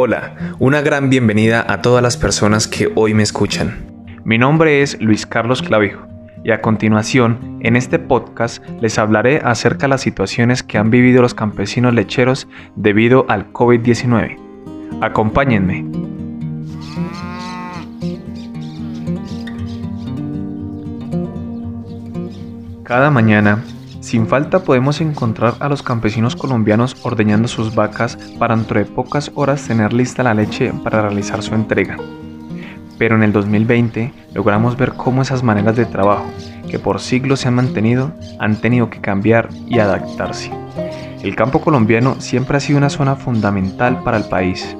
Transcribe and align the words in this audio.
Hola, 0.00 0.54
una 0.60 0.80
gran 0.80 1.10
bienvenida 1.10 1.66
a 1.68 1.82
todas 1.82 2.04
las 2.04 2.16
personas 2.16 2.68
que 2.68 2.88
hoy 2.94 3.14
me 3.14 3.24
escuchan. 3.24 3.84
Mi 4.22 4.38
nombre 4.38 4.80
es 4.80 4.96
Luis 5.00 5.26
Carlos 5.26 5.60
Clavijo 5.60 6.06
y 6.44 6.52
a 6.52 6.60
continuación, 6.60 7.58
en 7.62 7.74
este 7.74 7.98
podcast 7.98 8.64
les 8.80 8.96
hablaré 8.96 9.40
acerca 9.42 9.86
de 9.86 9.88
las 9.88 10.00
situaciones 10.00 10.62
que 10.62 10.78
han 10.78 10.90
vivido 10.90 11.20
los 11.20 11.34
campesinos 11.34 11.94
lecheros 11.94 12.46
debido 12.76 13.26
al 13.28 13.52
COVID-19. 13.52 14.38
Acompáñenme. 15.00 15.84
Cada 22.84 23.10
mañana, 23.10 23.64
sin 24.08 24.26
falta 24.26 24.60
podemos 24.60 25.02
encontrar 25.02 25.56
a 25.60 25.68
los 25.68 25.82
campesinos 25.82 26.34
colombianos 26.34 26.96
ordeñando 27.02 27.46
sus 27.46 27.74
vacas 27.74 28.16
para 28.38 28.56
dentro 28.56 28.80
de 28.80 28.86
pocas 28.86 29.30
horas 29.34 29.68
tener 29.68 29.92
lista 29.92 30.22
la 30.22 30.32
leche 30.32 30.72
para 30.82 31.02
realizar 31.02 31.42
su 31.42 31.54
entrega. 31.54 31.98
Pero 32.96 33.16
en 33.16 33.22
el 33.22 33.34
2020 33.34 34.14
logramos 34.32 34.78
ver 34.78 34.94
cómo 34.94 35.20
esas 35.20 35.42
maneras 35.42 35.76
de 35.76 35.84
trabajo, 35.84 36.24
que 36.70 36.78
por 36.78 37.00
siglos 37.00 37.40
se 37.40 37.48
han 37.48 37.56
mantenido, 37.56 38.10
han 38.38 38.56
tenido 38.56 38.88
que 38.88 39.02
cambiar 39.02 39.50
y 39.66 39.78
adaptarse. 39.78 40.50
El 41.22 41.36
campo 41.36 41.60
colombiano 41.60 42.18
siempre 42.18 42.56
ha 42.56 42.60
sido 42.60 42.78
una 42.78 42.88
zona 42.88 43.14
fundamental 43.14 44.02
para 44.04 44.16
el 44.16 44.24
país, 44.24 44.74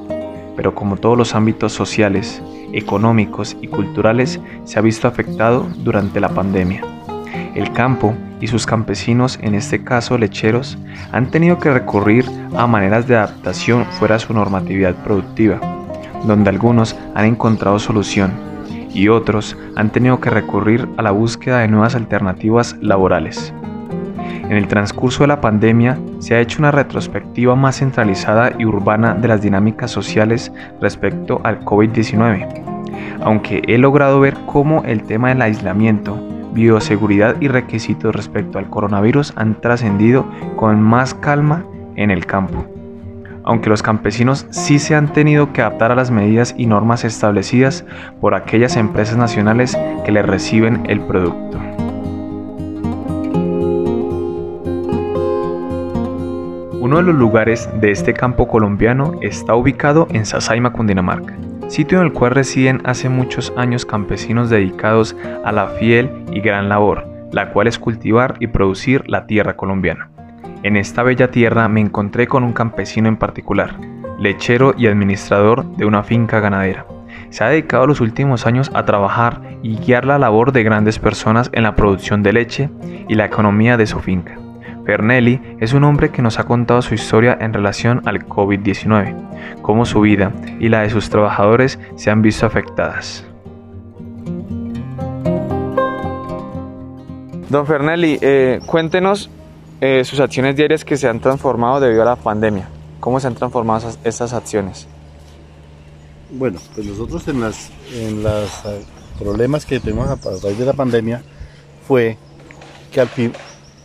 pero 0.56 0.74
como 0.74 0.96
todos 0.96 1.18
los 1.18 1.34
ámbitos 1.34 1.74
sociales, 1.74 2.40
económicos 2.72 3.58
y 3.60 3.66
culturales 3.68 4.40
se 4.64 4.78
ha 4.78 4.82
visto 4.82 5.06
afectado 5.06 5.68
durante 5.76 6.18
la 6.18 6.30
pandemia. 6.30 6.97
El 7.54 7.72
campo 7.72 8.14
y 8.40 8.46
sus 8.46 8.66
campesinos, 8.66 9.38
en 9.42 9.54
este 9.54 9.82
caso 9.82 10.16
lecheros, 10.18 10.78
han 11.12 11.30
tenido 11.30 11.58
que 11.58 11.72
recurrir 11.72 12.24
a 12.56 12.66
maneras 12.66 13.06
de 13.06 13.16
adaptación 13.16 13.84
fuera 13.86 14.14
de 14.14 14.20
su 14.20 14.32
normatividad 14.32 14.94
productiva, 14.96 15.60
donde 16.24 16.50
algunos 16.50 16.96
han 17.14 17.24
encontrado 17.24 17.78
solución 17.78 18.32
y 18.92 19.08
otros 19.08 19.56
han 19.76 19.90
tenido 19.90 20.20
que 20.20 20.30
recurrir 20.30 20.88
a 20.96 21.02
la 21.02 21.10
búsqueda 21.10 21.60
de 21.60 21.68
nuevas 21.68 21.94
alternativas 21.94 22.76
laborales. 22.80 23.52
En 24.48 24.56
el 24.56 24.66
transcurso 24.66 25.24
de 25.24 25.28
la 25.28 25.40
pandemia 25.40 25.98
se 26.20 26.34
ha 26.34 26.40
hecho 26.40 26.60
una 26.60 26.70
retrospectiva 26.70 27.54
más 27.54 27.76
centralizada 27.76 28.52
y 28.58 28.64
urbana 28.64 29.14
de 29.14 29.28
las 29.28 29.42
dinámicas 29.42 29.90
sociales 29.90 30.50
respecto 30.80 31.40
al 31.44 31.60
COVID-19, 31.60 32.62
aunque 33.22 33.62
he 33.66 33.76
logrado 33.76 34.20
ver 34.20 34.34
cómo 34.46 34.82
el 34.84 35.02
tema 35.02 35.28
del 35.28 35.42
aislamiento 35.42 36.27
bioseguridad 36.52 37.40
y 37.40 37.48
requisitos 37.48 38.14
respecto 38.14 38.58
al 38.58 38.68
coronavirus 38.70 39.32
han 39.36 39.60
trascendido 39.60 40.26
con 40.56 40.80
más 40.82 41.14
calma 41.14 41.64
en 41.96 42.10
el 42.10 42.26
campo. 42.26 42.66
Aunque 43.44 43.70
los 43.70 43.82
campesinos 43.82 44.46
sí 44.50 44.78
se 44.78 44.94
han 44.94 45.12
tenido 45.12 45.52
que 45.52 45.62
adaptar 45.62 45.90
a 45.90 45.94
las 45.94 46.10
medidas 46.10 46.54
y 46.56 46.66
normas 46.66 47.04
establecidas 47.04 47.84
por 48.20 48.34
aquellas 48.34 48.76
empresas 48.76 49.16
nacionales 49.16 49.76
que 50.04 50.12
les 50.12 50.26
reciben 50.26 50.82
el 50.86 51.00
producto. 51.00 51.58
Uno 56.80 56.96
de 56.96 57.02
los 57.02 57.14
lugares 57.14 57.68
de 57.80 57.90
este 57.90 58.14
campo 58.14 58.48
colombiano 58.48 59.12
está 59.20 59.54
ubicado 59.54 60.06
en 60.10 60.24
Sasaima, 60.24 60.72
Cundinamarca 60.72 61.34
sitio 61.68 62.00
en 62.00 62.06
el 62.06 62.12
cual 62.12 62.32
residen 62.32 62.80
hace 62.84 63.08
muchos 63.08 63.52
años 63.56 63.86
campesinos 63.86 64.50
dedicados 64.50 65.16
a 65.44 65.52
la 65.52 65.68
fiel 65.68 66.10
y 66.32 66.40
gran 66.40 66.68
labor, 66.68 67.06
la 67.32 67.50
cual 67.52 67.68
es 67.68 67.78
cultivar 67.78 68.34
y 68.40 68.48
producir 68.48 69.04
la 69.06 69.26
tierra 69.26 69.56
colombiana. 69.56 70.10
En 70.62 70.76
esta 70.76 71.02
bella 71.02 71.30
tierra 71.30 71.68
me 71.68 71.80
encontré 71.80 72.26
con 72.26 72.42
un 72.42 72.52
campesino 72.52 73.08
en 73.08 73.16
particular, 73.16 73.76
lechero 74.18 74.74
y 74.76 74.86
administrador 74.86 75.64
de 75.76 75.84
una 75.84 76.02
finca 76.02 76.40
ganadera. 76.40 76.86
Se 77.30 77.44
ha 77.44 77.48
dedicado 77.48 77.86
los 77.86 78.00
últimos 78.00 78.46
años 78.46 78.70
a 78.74 78.84
trabajar 78.84 79.40
y 79.62 79.76
guiar 79.76 80.06
la 80.06 80.18
labor 80.18 80.52
de 80.52 80.64
grandes 80.64 80.98
personas 80.98 81.50
en 81.52 81.62
la 81.62 81.76
producción 81.76 82.22
de 82.22 82.32
leche 82.32 82.70
y 83.08 83.14
la 83.14 83.26
economía 83.26 83.76
de 83.76 83.86
su 83.86 84.00
finca. 84.00 84.38
Fernelli 84.88 85.38
es 85.60 85.74
un 85.74 85.84
hombre 85.84 86.10
que 86.10 86.22
nos 86.22 86.38
ha 86.38 86.44
contado 86.44 86.80
su 86.80 86.94
historia 86.94 87.36
en 87.42 87.52
relación 87.52 88.00
al 88.06 88.26
COVID-19, 88.26 89.60
cómo 89.60 89.84
su 89.84 90.00
vida 90.00 90.32
y 90.60 90.70
la 90.70 90.80
de 90.80 90.88
sus 90.88 91.10
trabajadores 91.10 91.78
se 91.96 92.08
han 92.08 92.22
visto 92.22 92.46
afectadas. 92.46 93.22
Don 97.50 97.66
Fernelli, 97.66 98.18
eh, 98.22 98.60
cuéntenos 98.64 99.28
eh, 99.82 100.06
sus 100.06 100.20
acciones 100.20 100.56
diarias 100.56 100.86
que 100.86 100.96
se 100.96 101.06
han 101.06 101.20
transformado 101.20 101.80
debido 101.80 102.00
a 102.00 102.06
la 102.06 102.16
pandemia. 102.16 102.70
¿Cómo 102.98 103.20
se 103.20 103.26
han 103.26 103.34
transformado 103.34 103.90
esas, 104.04 104.32
acciones? 104.32 104.88
Bueno, 106.30 106.58
pues 106.74 106.86
nosotros 106.86 107.28
en 107.28 107.42
los 107.42 107.68
en 107.92 108.22
las 108.22 108.64
eh, 108.64 108.82
problemas 109.18 109.66
que 109.66 109.80
tuvimos 109.80 110.08
a 110.08 110.16
raíz 110.42 110.58
de 110.58 110.64
la 110.64 110.72
pandemia 110.72 111.20
fue 111.86 112.16
que 112.90 113.02
al, 113.02 113.08
fin 113.08 113.34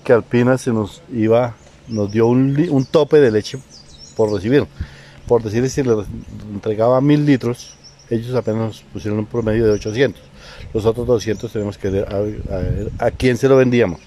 que 0.04 0.14
Alpina 0.14 0.58
se 0.58 0.72
nos 0.72 1.02
iba, 1.12 1.56
nos 1.88 2.12
dio 2.12 2.28
un, 2.28 2.88
tope 2.90 3.20
de 3.20 3.32
leche 3.32 3.58
por 4.16 4.32
recibir. 4.32 4.68
Por 5.28 5.42
decirles, 5.42 5.72
si 5.72 5.84
le 5.84 5.94
entregaba 6.54 7.00
mil 7.02 7.26
litros, 7.26 7.76
ellos 8.10 8.36
apenas 8.36 8.62
nos 8.62 8.82
pusieron 8.82 9.20
un 9.20 9.26
promedio 9.26 9.66
de 9.66 9.72
800. 9.72 10.22
Los 10.74 10.86
otros 10.86 11.08
200 11.08 11.52
tenemos 11.52 11.78
que 11.78 11.90
ver 11.90 12.08
a, 13.00 13.12
quién 13.12 13.38
se 13.38 13.48
lo 13.48 13.56
vendíamos. 13.56 14.02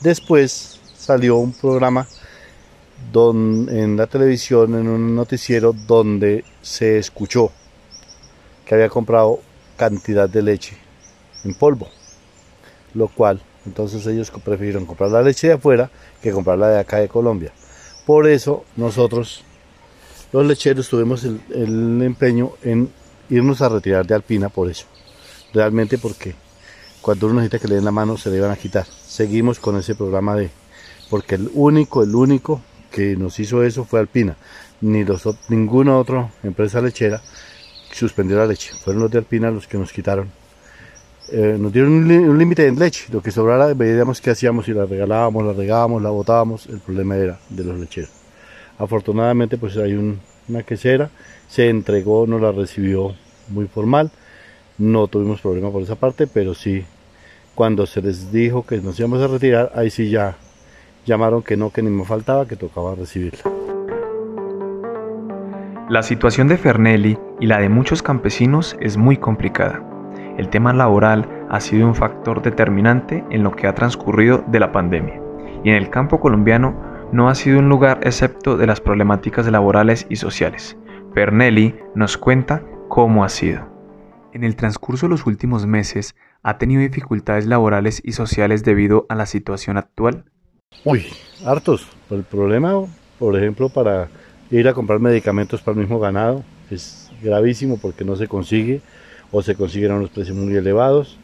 Después 0.00 0.80
salió 0.96 1.36
un 1.36 1.52
programa 1.52 2.06
en 3.14 3.96
la 3.96 4.06
televisión, 4.06 4.74
en 4.74 4.88
un 4.88 5.14
noticiero, 5.14 5.72
donde 5.72 6.44
se 6.62 6.98
escuchó 6.98 7.52
que 8.64 8.74
había 8.74 8.88
comprado 8.88 9.40
cantidad 9.76 10.28
de 10.28 10.42
leche 10.42 10.76
en 11.44 11.54
polvo, 11.54 11.88
lo 12.94 13.08
cual 13.08 13.40
entonces 13.66 14.06
ellos 14.06 14.32
prefirieron 14.44 14.86
comprar 14.86 15.10
la 15.10 15.22
leche 15.22 15.48
de 15.48 15.54
afuera 15.54 15.90
que 16.22 16.32
comprar 16.32 16.58
la 16.58 16.68
de 16.68 16.78
acá 16.78 16.98
de 16.98 17.08
Colombia. 17.08 17.52
Por 18.06 18.28
eso 18.28 18.64
nosotros, 18.76 19.42
los 20.32 20.46
lecheros, 20.46 20.88
tuvimos 20.88 21.24
el, 21.24 22.02
empeño 22.02 22.52
en 22.62 22.90
irnos 23.28 23.60
a 23.60 23.68
retirar 23.68 24.06
de 24.06 24.14
Alpina 24.14 24.48
por 24.48 24.70
eso. 24.70 24.86
Realmente 25.52 25.98
porque 25.98 26.34
cuando 27.02 27.26
uno 27.26 27.36
necesita 27.36 27.58
que 27.58 27.68
le 27.68 27.74
den 27.76 27.84
la 27.84 27.90
mano 27.90 28.16
se 28.16 28.30
le 28.30 28.36
iban 28.36 28.50
a 28.50 28.56
quitar. 28.56 28.86
Seguimos 28.86 29.58
con 29.58 29.76
ese 29.76 29.94
programa 29.94 30.36
de... 30.36 30.50
Porque 31.10 31.36
el 31.36 31.50
único, 31.54 32.02
el 32.02 32.14
único 32.14 32.60
que 32.90 33.16
nos 33.16 33.38
hizo 33.40 33.62
eso 33.62 33.84
fue 33.84 34.00
Alpina. 34.00 34.36
Ni 34.80 35.04
los, 35.04 35.22
ninguna 35.48 35.96
otra 35.96 36.30
empresa 36.42 36.80
lechera 36.80 37.22
suspendió 37.92 38.36
la 38.36 38.46
leche. 38.46 38.72
Fueron 38.84 39.02
los 39.02 39.10
de 39.10 39.18
Alpina 39.18 39.50
los 39.50 39.66
que 39.66 39.78
nos 39.78 39.92
quitaron 39.92 40.30
eh, 41.28 41.56
nos 41.58 41.72
dieron 41.72 41.92
un, 41.92 42.38
límite 42.38 42.70
de 42.70 42.72
leche, 42.72 43.06
lo 43.12 43.20
que 43.20 43.32
sobrara 43.32 43.74
veíamos 43.74 44.20
qué 44.20 44.30
hacíamos, 44.30 44.66
si 44.66 44.72
la 44.72 44.86
regalábamos, 44.86 45.44
la 45.44 45.52
regábamos, 45.52 46.00
la 46.00 46.10
botábamos, 46.10 46.66
el 46.66 46.78
problema 46.78 47.16
era 47.16 47.38
de 47.48 47.64
los 47.64 47.78
lecheros. 47.78 48.10
Afortunadamente 48.78 49.58
pues 49.58 49.76
hay 49.76 49.94
una 49.94 50.62
quesera, 50.62 51.10
se 51.48 51.68
entregó, 51.68 52.26
no 52.26 52.38
la 52.38 52.52
recibió 52.52 53.14
muy 53.48 53.66
formal, 53.66 54.10
no 54.78 55.08
tuvimos 55.08 55.40
problema 55.40 55.70
por 55.72 55.82
esa 55.82 55.96
parte, 55.96 56.28
pero 56.28 56.54
sí, 56.54 56.84
cuando 57.56 57.86
se 57.86 58.02
les 58.02 58.30
dijo 58.30 58.64
que 58.64 58.78
nos 58.78 58.98
íbamos 58.98 59.20
a 59.20 59.26
retirar, 59.26 59.72
ahí 59.74 59.90
sí 59.90 60.10
ya 60.10 60.36
llamaron 61.06 61.42
que 61.42 61.56
no, 61.56 61.70
que 61.70 61.82
ni 61.82 61.90
me 61.90 62.04
faltaba, 62.04 62.46
que 62.46 62.54
tocaba 62.54 62.94
recibirla. 62.94 63.40
La 65.88 66.02
situación 66.02 66.46
de 66.46 66.56
Fernelli 66.56 67.18
y 67.40 67.46
la 67.46 67.58
de 67.58 67.68
muchos 67.68 68.02
campesinos 68.02 68.76
es 68.80 68.96
muy 68.96 69.16
complicada 69.16 69.95
el 70.38 70.48
tema 70.48 70.72
laboral 70.72 71.28
ha 71.48 71.60
sido 71.60 71.86
un 71.86 71.94
factor 71.94 72.42
determinante 72.42 73.24
en 73.30 73.42
lo 73.42 73.54
que 73.54 73.66
ha 73.66 73.74
transcurrido 73.74 74.44
de 74.48 74.60
la 74.60 74.72
pandemia, 74.72 75.20
y 75.64 75.70
en 75.70 75.76
el 75.76 75.90
campo 75.90 76.20
colombiano 76.20 76.76
no 77.12 77.28
ha 77.28 77.34
sido 77.34 77.58
un 77.58 77.68
lugar 77.68 78.00
excepto 78.02 78.56
de 78.56 78.66
las 78.66 78.80
problemáticas 78.80 79.46
laborales 79.46 80.06
y 80.10 80.16
sociales. 80.16 80.76
Pernelli 81.14 81.74
nos 81.94 82.18
cuenta 82.18 82.62
cómo 82.88 83.24
ha 83.24 83.28
sido. 83.28 83.68
En 84.32 84.44
el 84.44 84.56
transcurso 84.56 85.06
de 85.06 85.10
los 85.10 85.26
últimos 85.26 85.66
meses, 85.66 86.14
¿ha 86.42 86.58
tenido 86.58 86.82
dificultades 86.82 87.46
laborales 87.46 88.02
y 88.04 88.12
sociales 88.12 88.64
debido 88.64 89.06
a 89.08 89.14
la 89.14 89.26
situación 89.26 89.78
actual? 89.78 90.24
Uy, 90.84 91.06
hartos. 91.44 91.88
El 92.10 92.22
problema, 92.22 92.74
por 93.18 93.36
ejemplo, 93.36 93.68
para 93.68 94.08
ir 94.50 94.68
a 94.68 94.74
comprar 94.74 95.00
medicamentos 95.00 95.62
para 95.62 95.74
el 95.74 95.80
mismo 95.80 95.98
ganado 95.98 96.44
es 96.70 97.10
gravísimo 97.22 97.78
porque 97.78 98.04
no 98.04 98.16
se 98.16 98.28
consigue 98.28 98.82
o 99.32 99.42
se 99.42 99.54
consiguen 99.54 99.92
a 99.92 99.96
unos 99.96 100.10
precios 100.10 100.36
muy 100.36 100.54
elevados. 100.54 101.16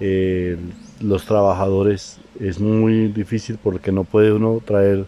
Eh, 0.00 0.56
los 1.00 1.24
trabajadores 1.24 2.18
es 2.40 2.58
muy 2.60 3.08
difícil 3.08 3.58
porque 3.62 3.92
no 3.92 4.04
puede 4.04 4.32
uno 4.32 4.60
traer 4.64 5.04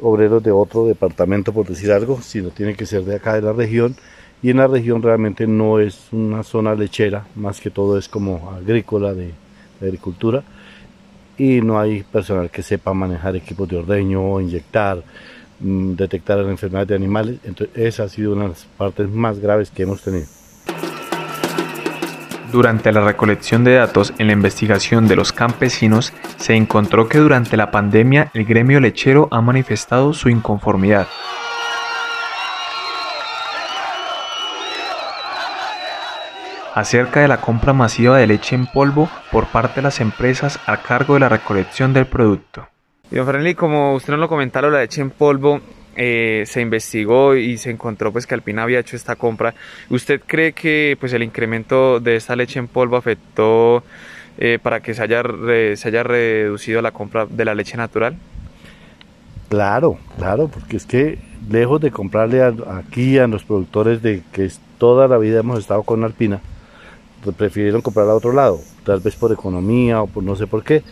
obreros 0.00 0.42
de 0.42 0.50
otro 0.50 0.86
departamento 0.86 1.52
por 1.52 1.66
decir 1.66 1.92
algo, 1.92 2.20
sino 2.20 2.50
tiene 2.50 2.74
que 2.74 2.86
ser 2.86 3.04
de 3.04 3.16
acá 3.16 3.34
de 3.34 3.42
la 3.42 3.52
región 3.52 3.96
y 4.42 4.50
en 4.50 4.56
la 4.56 4.66
región 4.66 5.02
realmente 5.02 5.46
no 5.46 5.78
es 5.78 6.08
una 6.12 6.42
zona 6.42 6.74
lechera, 6.74 7.26
más 7.36 7.60
que 7.60 7.70
todo 7.70 7.96
es 7.96 8.08
como 8.08 8.50
agrícola 8.50 9.14
de, 9.14 9.32
agricultura 9.80 10.42
y 11.38 11.60
no 11.60 11.78
hay 11.80 12.02
personal 12.04 12.50
que 12.50 12.62
sepa 12.62 12.94
manejar 12.94 13.34
equipos 13.36 13.68
de 13.68 13.78
ordeño 13.78 14.40
inyectar. 14.40 15.02
mm, 15.60 15.94
detectar 15.94 16.38
las 16.38 16.48
enfermedades 16.48 16.88
de 16.88 16.94
animales. 16.96 17.38
Entonces, 17.44 17.76
esa 17.76 18.04
ha 18.04 18.08
sido 18.08 18.32
una 18.32 18.44
de 18.44 18.48
las 18.50 18.64
partes 18.76 19.08
más 19.08 19.38
graves 19.38 19.70
que 19.70 19.84
hemos 19.84 20.02
tenido. 20.02 20.26
Durante 22.52 22.92
la 22.92 23.00
recolección 23.00 23.64
de 23.64 23.76
datos 23.76 24.12
en 24.18 24.26
la 24.26 24.34
investigación 24.34 25.08
de 25.08 25.16
los 25.16 25.32
campesinos, 25.32 26.12
se 26.36 26.54
encontró 26.54 27.08
que 27.08 27.16
durante 27.16 27.56
la 27.56 27.70
pandemia 27.70 28.30
el 28.34 28.44
gremio 28.44 28.78
lechero 28.78 29.26
ha 29.30 29.40
manifestado 29.40 30.12
su 30.12 30.28
inconformidad. 30.28 31.08
acerca 36.74 37.20
de 37.20 37.28
la 37.28 37.38
compra 37.38 37.74
masiva 37.74 38.16
de 38.16 38.26
leche 38.26 38.54
en 38.54 38.66
polvo 38.66 39.10
por 39.30 39.46
parte 39.48 39.76
de 39.76 39.82
las 39.82 40.00
empresas 40.00 40.58
a 40.64 40.78
cargo 40.78 41.12
de 41.14 41.20
la 41.20 41.28
recolección 41.28 41.92
del 41.92 42.06
producto. 42.06 42.66
Don 43.10 43.54
como 43.54 43.92
usted 43.92 44.12
nos 44.12 44.20
lo 44.20 44.28
comentaron, 44.28 44.72
la 44.72 44.80
leche 44.80 45.02
en 45.02 45.10
polvo 45.10 45.60
eh, 45.96 46.44
se 46.46 46.60
investigó 46.60 47.36
y 47.36 47.58
se 47.58 47.70
encontró 47.70 48.12
pues 48.12 48.26
que 48.26 48.34
Alpina 48.34 48.62
había 48.62 48.80
hecho 48.80 48.96
esta 48.96 49.16
compra. 49.16 49.54
¿Usted 49.90 50.20
cree 50.26 50.52
que 50.52 50.96
pues 50.98 51.12
el 51.12 51.22
incremento 51.22 52.00
de 52.00 52.16
esta 52.16 52.36
leche 52.36 52.58
en 52.58 52.68
polvo 52.68 52.96
afectó 52.96 53.82
eh, 54.38 54.58
para 54.62 54.80
que 54.80 54.94
se 54.94 55.02
haya, 55.02 55.22
se 55.76 55.88
haya 55.88 56.02
reducido 56.02 56.80
la 56.82 56.92
compra 56.92 57.26
de 57.26 57.44
la 57.44 57.54
leche 57.54 57.76
natural? 57.76 58.16
Claro, 59.48 59.98
claro, 60.16 60.48
porque 60.48 60.78
es 60.78 60.86
que 60.86 61.18
lejos 61.50 61.78
de 61.80 61.90
comprarle 61.90 62.42
aquí 62.42 63.18
a 63.18 63.26
los 63.26 63.44
productores 63.44 64.00
de 64.00 64.22
que 64.32 64.50
toda 64.78 65.08
la 65.08 65.18
vida 65.18 65.40
hemos 65.40 65.58
estado 65.58 65.82
con 65.82 66.04
Alpina, 66.04 66.40
pues 67.22 67.36
prefirieron 67.36 67.82
comprar 67.82 68.08
a 68.08 68.14
otro 68.14 68.32
lado, 68.32 68.60
tal 68.84 69.00
vez 69.00 69.14
por 69.14 69.30
economía 69.30 70.00
o 70.00 70.06
por 70.06 70.22
no 70.22 70.36
sé 70.36 70.46
por 70.46 70.64
qué, 70.64 70.82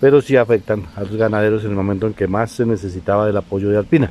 pero 0.00 0.20
sí 0.20 0.36
afectan 0.36 0.84
a 0.96 1.02
los 1.02 1.16
ganaderos 1.16 1.64
en 1.64 1.70
el 1.70 1.76
momento 1.76 2.08
en 2.08 2.14
que 2.14 2.26
más 2.26 2.50
se 2.50 2.66
necesitaba 2.66 3.24
del 3.24 3.36
apoyo 3.36 3.68
de 3.68 3.78
Alpina. 3.78 4.10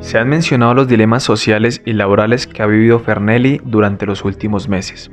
Se 0.00 0.18
han 0.18 0.28
mencionado 0.28 0.74
los 0.74 0.88
dilemas 0.88 1.22
sociales 1.22 1.82
y 1.84 1.92
laborales 1.92 2.46
que 2.46 2.62
ha 2.62 2.66
vivido 2.66 2.98
Fernelli 3.00 3.60
durante 3.64 4.06
los 4.06 4.24
últimos 4.24 4.68
meses, 4.68 5.10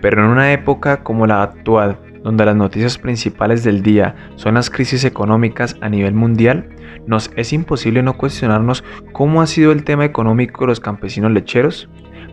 pero 0.00 0.24
en 0.24 0.30
una 0.30 0.52
época 0.52 1.02
como 1.02 1.26
la 1.26 1.42
actual, 1.42 1.98
donde 2.22 2.44
las 2.44 2.54
noticias 2.54 2.96
principales 2.96 3.64
del 3.64 3.82
día 3.82 4.14
son 4.36 4.54
las 4.54 4.70
crisis 4.70 5.04
económicas 5.04 5.76
a 5.80 5.88
nivel 5.88 6.14
mundial, 6.14 6.68
nos 7.06 7.30
es 7.36 7.52
imposible 7.52 8.02
no 8.02 8.16
cuestionarnos 8.16 8.84
cómo 9.12 9.42
ha 9.42 9.46
sido 9.46 9.72
el 9.72 9.84
tema 9.84 10.04
económico 10.04 10.60
de 10.60 10.68
los 10.68 10.80
campesinos 10.80 11.32
lecheros. 11.32 11.88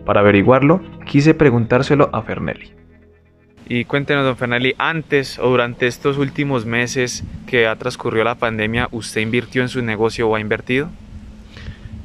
Para 0.06 0.20
averiguarlo, 0.20 0.80
quise 1.04 1.34
preguntárselo 1.34 2.10
a 2.12 2.22
Fernelli. 2.22 2.72
Y 3.68 3.84
cuéntenos, 3.84 4.24
don 4.24 4.36
Fernelli, 4.36 4.74
antes 4.78 5.38
o 5.38 5.50
durante 5.50 5.86
estos 5.86 6.16
últimos 6.16 6.64
meses 6.64 7.24
que 7.46 7.66
ha 7.66 7.76
transcurrido 7.76 8.24
la 8.24 8.36
pandemia, 8.36 8.88
¿usted 8.92 9.20
invirtió 9.20 9.60
en 9.62 9.68
su 9.68 9.82
negocio 9.82 10.28
o 10.28 10.36
ha 10.36 10.40
invertido? 10.40 10.88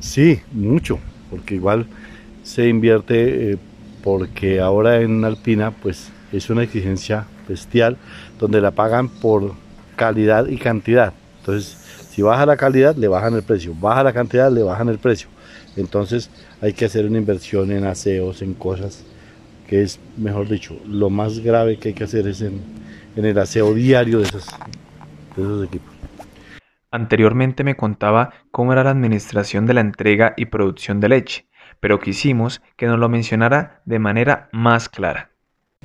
Sí, 0.04 0.42
mucho, 0.52 1.00
porque 1.30 1.56
igual 1.56 1.88
se 2.44 2.68
invierte 2.68 3.54
eh, 3.54 3.58
porque 4.04 4.60
ahora 4.60 5.00
en 5.00 5.24
Alpina 5.24 5.72
pues 5.72 6.10
es 6.34 6.50
una 6.50 6.64
exigencia 6.64 7.26
bestial 7.48 7.96
donde 8.38 8.60
la 8.60 8.72
pagan 8.72 9.08
por 9.08 9.54
calidad 9.96 10.48
y 10.48 10.58
cantidad. 10.58 11.14
Entonces, 11.40 11.78
si 12.12 12.22
baja 12.22 12.46
la 12.46 12.58
calidad, 12.58 12.98
le 12.98 13.08
bajan 13.08 13.34
el 13.34 13.44
precio, 13.44 13.74
baja 13.80 14.04
la 14.04 14.12
cantidad, 14.12 14.52
le 14.52 14.62
bajan 14.62 14.90
el 14.90 15.00
precio. 15.00 15.30
Entonces, 15.78 16.30
hay 16.60 16.74
que 16.74 16.84
hacer 16.84 17.06
una 17.06 17.18
inversión 17.18 17.72
en 17.72 17.86
aseos, 17.86 18.42
en 18.42 18.54
cosas 18.56 19.06
que 19.70 19.84
es, 19.84 20.00
mejor 20.18 20.50
dicho, 20.50 20.76
lo 20.86 21.10
más 21.10 21.40
grave 21.40 21.78
que 21.78 21.90
hay 21.90 21.94
que 21.96 22.04
hacer 22.04 22.28
es 22.28 22.42
en, 22.42 22.62
el 23.16 23.40
aseo 23.40 23.74
diario 23.74 24.20
de 24.20 24.26
esos, 24.26 24.46
de 25.38 25.44
esos 25.44 25.66
equipos. 25.66 25.94
Anteriormente 26.94 27.64
me 27.64 27.76
contaba 27.76 28.36
cómo 28.52 28.72
era 28.72 28.84
la 28.84 28.92
administración 28.92 29.66
de 29.66 29.74
la 29.74 29.82
entrega 29.82 30.36
y 30.38 30.46
producción 30.46 31.00
de 31.00 31.10
leche, 31.10 31.48
pero 31.80 32.00
quisimos 32.00 32.62
que 32.78 32.86
nos 32.86 33.00
lo 33.00 33.10
mencionara 33.10 33.82
de 33.86 33.98
manera 33.98 34.48
más 34.52 34.90
clara. 34.90 35.32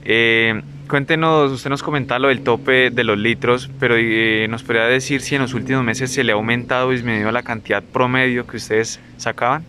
Eh, 0.05 0.61
cuéntenos, 0.87 1.51
usted 1.51 1.71
nos 1.71 1.83
comentaba 1.83 2.19
lo 2.19 2.29
del 2.29 2.43
tope 2.43 2.91
de 2.91 3.05
los 3.05 3.17
litros, 3.17 3.71
pero 3.81 3.95
eh, 3.97 4.49
nos 4.51 4.63
podría 4.63 4.85
decir 4.85 5.23
si 5.23 5.35
en 5.35 5.41
los 5.41 5.55
últimos 5.55 5.83
meses 5.83 6.13
se 6.13 6.23
le 6.25 6.33
ha 6.33 6.35
aumentado 6.35 6.89
o 6.89 6.91
disminuido 6.91 7.33
la 7.33 7.43
cantidad 7.43 7.83
promedio 7.83 8.47
que 8.47 8.59
ustedes 8.59 9.01
sacaban. 9.17 9.65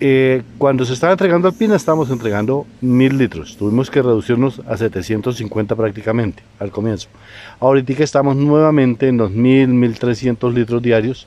Eh, 0.00 0.42
cuando 0.58 0.84
se 0.84 0.92
estaba 0.92 1.12
entregando 1.12 1.48
Alpina 1.48 1.74
estábamos 1.74 2.10
entregando 2.10 2.66
mil 2.80 3.18
litros. 3.18 3.56
Tuvimos 3.56 3.90
que 3.90 4.00
reducirnos 4.00 4.62
a 4.68 4.76
750 4.76 5.74
prácticamente 5.74 6.42
al 6.60 6.70
comienzo. 6.70 7.08
Ahorita 7.58 8.04
estamos 8.04 8.36
nuevamente 8.36 9.08
en 9.08 9.16
los 9.16 9.32
mil, 9.32 9.68
1300 9.68 10.54
litros 10.54 10.82
diarios 10.82 11.26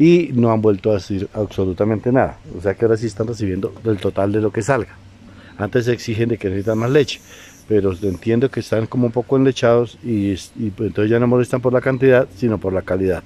y 0.00 0.30
no 0.34 0.50
han 0.50 0.60
vuelto 0.60 0.90
a 0.90 0.94
decir 0.94 1.28
absolutamente 1.32 2.10
nada. 2.10 2.38
O 2.58 2.60
sea 2.60 2.74
que 2.74 2.84
ahora 2.84 2.96
sí 2.96 3.06
están 3.06 3.28
recibiendo 3.28 3.72
del 3.84 3.98
total 3.98 4.32
de 4.32 4.40
lo 4.40 4.50
que 4.50 4.62
salga. 4.62 4.96
Antes 5.56 5.86
exigen 5.86 6.30
de 6.30 6.38
que 6.38 6.48
necesitan 6.48 6.78
más 6.78 6.90
leche, 6.90 7.20
pero 7.68 7.92
entiendo 8.02 8.50
que 8.50 8.60
están 8.60 8.86
como 8.86 9.06
un 9.06 9.12
poco 9.12 9.36
enlechados 9.36 9.96
y, 10.02 10.32
y 10.56 10.70
pues 10.70 10.88
entonces 10.88 11.08
ya 11.08 11.20
no 11.20 11.28
molestan 11.28 11.60
por 11.60 11.72
la 11.72 11.80
cantidad, 11.80 12.26
sino 12.36 12.58
por 12.58 12.72
la 12.72 12.82
calidad. 12.82 13.22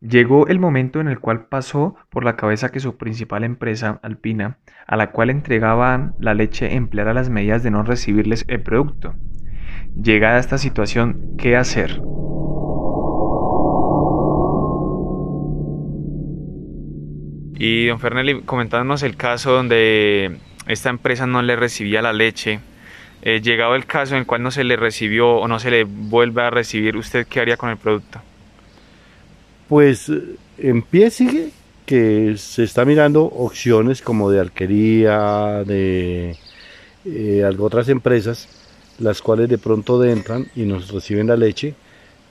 Llegó 0.00 0.46
el 0.46 0.58
momento 0.58 1.00
en 1.00 1.08
el 1.08 1.20
cual 1.20 1.44
pasó 1.44 1.94
por 2.08 2.24
la 2.24 2.34
cabeza 2.34 2.70
que 2.70 2.80
su 2.80 2.96
principal 2.96 3.44
empresa, 3.44 4.00
Alpina, 4.02 4.56
a 4.86 4.96
la 4.96 5.10
cual 5.10 5.28
entregaban 5.28 6.14
la 6.18 6.32
leche, 6.32 6.74
empleara 6.74 7.12
las 7.12 7.28
medidas 7.28 7.62
de 7.62 7.70
no 7.70 7.82
recibirles 7.82 8.46
el 8.48 8.62
producto. 8.62 9.14
Llegada 9.94 10.38
esta 10.38 10.56
situación, 10.56 11.36
¿qué 11.36 11.54
hacer? 11.54 12.00
Y 17.58 17.88
don 17.88 18.00
Fernelli, 18.00 18.40
comentándonos 18.40 19.02
el 19.02 19.16
caso 19.16 19.52
donde 19.52 20.38
esta 20.66 20.88
empresa 20.88 21.26
no 21.26 21.42
le 21.42 21.56
recibía 21.56 22.00
la 22.00 22.14
leche, 22.14 22.60
eh, 23.20 23.42
llegado 23.42 23.74
el 23.74 23.84
caso 23.84 24.14
en 24.14 24.20
el 24.20 24.26
cual 24.26 24.42
no 24.42 24.50
se 24.50 24.64
le 24.64 24.76
recibió 24.76 25.28
o 25.28 25.46
no 25.46 25.58
se 25.58 25.70
le 25.70 25.84
vuelve 25.84 26.40
a 26.42 26.48
recibir, 26.48 26.96
¿usted 26.96 27.26
qué 27.26 27.40
haría 27.40 27.58
con 27.58 27.68
el 27.68 27.76
producto? 27.76 28.22
Pues 29.70 30.10
en 30.58 30.82
pie 30.82 31.12
sigue 31.12 31.50
que 31.86 32.34
se 32.36 32.64
está 32.64 32.84
mirando 32.84 33.22
opciones 33.22 34.02
como 34.02 34.28
de 34.28 34.40
arquería, 34.40 35.62
de 35.64 36.36
eh, 37.04 37.56
otras 37.56 37.88
empresas, 37.88 38.48
las 38.98 39.22
cuales 39.22 39.48
de 39.48 39.58
pronto 39.58 40.02
entran 40.02 40.48
y 40.56 40.62
nos 40.62 40.90
reciben 40.90 41.28
la 41.28 41.36
leche, 41.36 41.76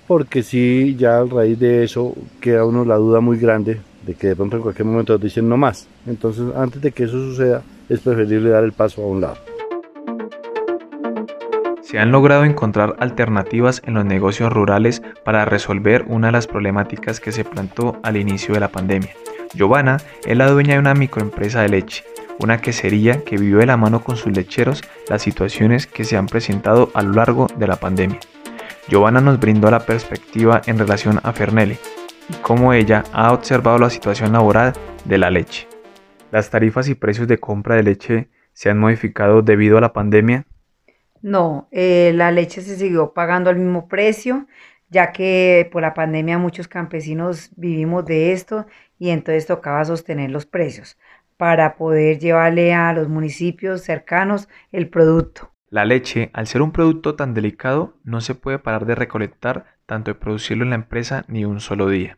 porque 0.05 0.43
si 0.43 0.97
ya 0.97 1.19
a 1.19 1.23
raíz 1.23 1.57
de 1.57 1.85
eso 1.85 2.13
queda 2.41 2.65
uno 2.65 2.83
la 2.83 2.97
duda 2.97 3.21
muy 3.21 3.39
grande 3.39 3.79
de 4.05 4.15
que 4.15 4.27
de 4.27 4.35
pronto 4.35 4.57
en 4.57 4.61
cualquier 4.61 4.87
momento 4.87 5.17
dicen 5.17 5.47
no 5.47 5.55
más. 5.55 5.87
Entonces, 6.07 6.43
antes 6.57 6.81
de 6.81 6.91
que 6.91 7.05
eso 7.05 7.13
suceda, 7.13 7.63
es 7.87 8.01
preferible 8.01 8.49
dar 8.49 8.65
el 8.65 8.73
paso 8.73 9.01
a 9.01 9.07
un 9.07 9.21
lado. 9.21 9.48
Se 11.89 11.97
han 11.97 12.11
logrado 12.11 12.43
encontrar 12.43 12.95
alternativas 12.99 13.81
en 13.83 13.95
los 13.95 14.05
negocios 14.05 14.53
rurales 14.53 15.01
para 15.25 15.43
resolver 15.45 16.05
una 16.07 16.27
de 16.27 16.33
las 16.33 16.45
problemáticas 16.45 17.19
que 17.19 17.31
se 17.31 17.43
plantó 17.43 17.99
al 18.03 18.15
inicio 18.15 18.53
de 18.53 18.59
la 18.59 18.67
pandemia. 18.67 19.09
Giovanna 19.55 19.97
es 20.23 20.37
la 20.37 20.51
dueña 20.51 20.73
de 20.75 20.81
una 20.81 20.93
microempresa 20.93 21.63
de 21.63 21.69
leche, 21.69 22.03
una 22.37 22.59
quesería 22.61 23.23
que 23.23 23.37
vivió 23.37 23.57
de 23.57 23.65
la 23.65 23.75
mano 23.75 24.03
con 24.03 24.17
sus 24.17 24.31
lecheros 24.31 24.83
las 25.09 25.23
situaciones 25.23 25.87
que 25.87 26.03
se 26.03 26.15
han 26.15 26.27
presentado 26.27 26.91
a 26.93 27.01
lo 27.01 27.13
largo 27.13 27.47
de 27.57 27.65
la 27.65 27.77
pandemia. 27.77 28.19
Giovanna 28.87 29.19
nos 29.19 29.39
brindó 29.39 29.71
la 29.71 29.79
perspectiva 29.79 30.61
en 30.67 30.77
relación 30.77 31.19
a 31.23 31.33
Fernelli, 31.33 31.79
y 32.29 32.33
cómo 32.43 32.73
ella 32.73 33.03
ha 33.13 33.33
observado 33.33 33.79
la 33.79 33.89
situación 33.89 34.33
laboral 34.33 34.73
de 35.05 35.17
la 35.17 35.31
leche. 35.31 35.67
¿Las 36.29 36.51
tarifas 36.51 36.87
y 36.87 36.93
precios 36.93 37.27
de 37.27 37.39
compra 37.39 37.77
de 37.77 37.81
leche 37.81 38.29
se 38.53 38.69
han 38.69 38.77
modificado 38.77 39.41
debido 39.41 39.79
a 39.79 39.81
la 39.81 39.91
pandemia? 39.91 40.45
No, 41.21 41.67
eh, 41.71 42.11
la 42.15 42.31
leche 42.31 42.61
se 42.61 42.77
siguió 42.77 43.13
pagando 43.13 43.49
al 43.49 43.57
mismo 43.57 43.87
precio, 43.87 44.47
ya 44.89 45.11
que 45.11 45.69
por 45.71 45.81
la 45.81 45.93
pandemia 45.93 46.37
muchos 46.37 46.67
campesinos 46.67 47.51
vivimos 47.55 48.05
de 48.05 48.31
esto 48.31 48.65
y 48.97 49.09
entonces 49.09 49.45
tocaba 49.45 49.83
sostener 49.85 50.31
los 50.31 50.45
precios 50.45 50.97
para 51.37 51.75
poder 51.75 52.19
llevarle 52.19 52.73
a 52.73 52.91
los 52.93 53.07
municipios 53.07 53.81
cercanos 53.81 54.49
el 54.71 54.89
producto. 54.89 55.51
La 55.69 55.85
leche, 55.85 56.31
al 56.33 56.47
ser 56.47 56.61
un 56.61 56.71
producto 56.71 57.15
tan 57.15 57.33
delicado, 57.33 57.93
no 58.03 58.21
se 58.21 58.35
puede 58.35 58.59
parar 58.59 58.85
de 58.85 58.95
recolectar 58.95 59.77
tanto 59.85 60.11
de 60.11 60.15
producirlo 60.15 60.63
en 60.63 60.71
la 60.71 60.75
empresa 60.75 61.25
ni 61.27 61.45
un 61.45 61.59
solo 61.59 61.87
día. 61.89 62.17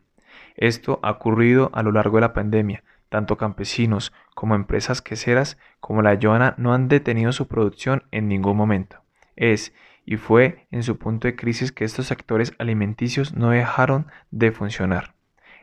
Esto 0.55 0.99
ha 1.03 1.11
ocurrido 1.11 1.69
a 1.73 1.83
lo 1.83 1.91
largo 1.91 2.17
de 2.17 2.21
la 2.21 2.33
pandemia. 2.33 2.83
Tanto 3.11 3.35
campesinos 3.35 4.13
como 4.35 4.55
empresas 4.55 5.01
queseras 5.01 5.57
como 5.81 6.01
la 6.01 6.17
Joana 6.19 6.55
no 6.57 6.73
han 6.73 6.87
detenido 6.87 7.33
su 7.33 7.49
producción 7.49 8.03
en 8.11 8.29
ningún 8.29 8.55
momento. 8.55 9.01
Es 9.35 9.73
y 10.05 10.15
fue 10.15 10.65
en 10.71 10.81
su 10.81 10.97
punto 10.97 11.27
de 11.27 11.35
crisis 11.35 11.73
que 11.73 11.83
estos 11.83 12.05
sectores 12.07 12.53
alimenticios 12.57 13.35
no 13.35 13.49
dejaron 13.49 14.07
de 14.31 14.53
funcionar. 14.53 15.13